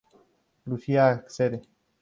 [0.65, 1.61] Lucía accede.